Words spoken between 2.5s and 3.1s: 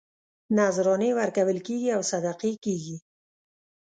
کېږي.